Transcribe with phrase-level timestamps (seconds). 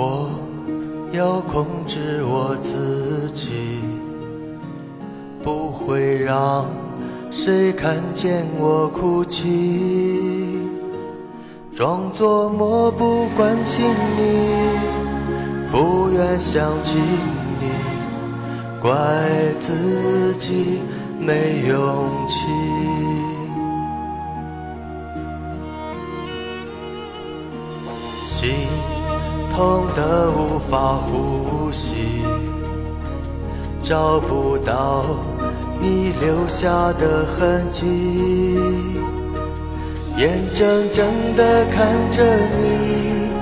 [0.00, 0.30] 我
[1.10, 3.82] 要控制我自己，
[5.42, 6.64] 不会让
[7.32, 10.68] 谁看见我哭泣，
[11.74, 13.86] 装作漠不关心
[14.16, 14.52] 你，
[15.72, 17.00] 不愿想起
[17.60, 17.66] 你，
[18.80, 18.92] 怪
[19.58, 20.80] 自己
[21.18, 22.46] 没勇气。
[28.24, 28.48] 心
[29.58, 32.22] 痛得无法呼吸，
[33.82, 35.04] 找不到
[35.80, 38.56] 你留下的痕迹，
[40.16, 42.22] 眼睁睁地看着
[42.56, 43.34] 你，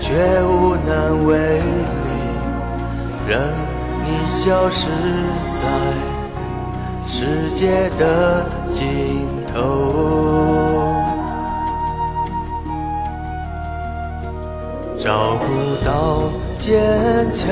[0.00, 2.10] 却无能为力，
[3.26, 3.40] 任
[4.04, 4.88] 你消失
[5.50, 5.66] 在
[7.08, 10.49] 世界的尽头。
[15.02, 15.44] 找不
[15.82, 16.78] 到坚
[17.32, 17.48] 强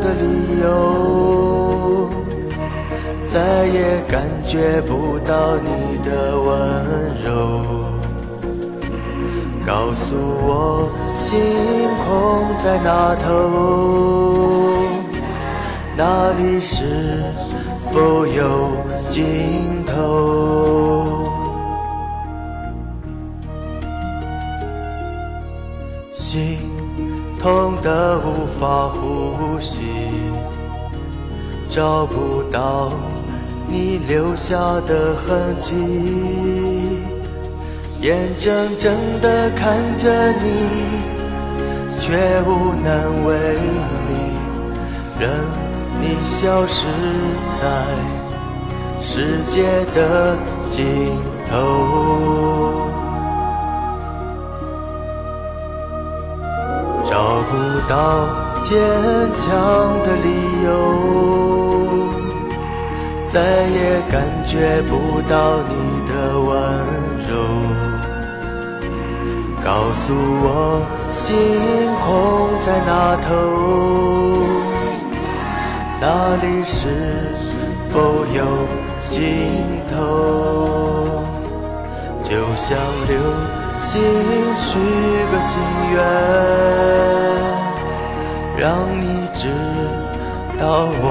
[0.00, 2.08] 的理由，
[3.30, 6.50] 再也感觉不到你的温
[7.22, 7.28] 柔。
[9.66, 11.38] 告诉我，星
[12.06, 14.80] 空在那头？
[15.98, 16.84] 那里是
[17.92, 18.74] 否有
[19.10, 20.35] 尽头？
[26.18, 26.58] 心
[27.38, 29.82] 痛得无法呼吸，
[31.68, 32.90] 找不到
[33.68, 34.56] 你留下
[34.86, 35.74] 的痕迹，
[38.00, 40.48] 眼睁睁地看着你，
[42.00, 42.16] 却
[42.46, 43.36] 无能为
[44.08, 44.14] 力，
[45.20, 45.28] 任
[46.00, 46.88] 你消失
[47.60, 47.84] 在
[49.02, 49.62] 世界
[49.92, 50.38] 的
[50.70, 51.12] 尽
[51.46, 52.75] 头。
[57.56, 58.28] 不到
[58.60, 58.76] 坚
[59.34, 59.48] 强
[60.02, 60.28] 的理
[60.62, 60.68] 由，
[63.26, 65.74] 再也感觉不到你
[66.06, 66.48] 的温
[67.26, 67.32] 柔。
[69.64, 71.34] 告诉我，星
[72.04, 72.06] 空
[72.60, 73.24] 在哪头？
[75.98, 76.88] 那里是
[77.90, 77.98] 否
[78.34, 78.44] 有
[79.08, 79.24] 尽
[79.88, 79.96] 头？
[82.20, 82.76] 就像
[83.08, 83.16] 流
[83.78, 84.02] 心
[84.56, 84.78] 许
[85.30, 86.02] 个心愿，
[88.58, 89.48] 让你知
[90.58, 90.64] 道
[91.00, 91.04] 我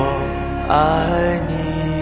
[0.67, 1.94] 爱你。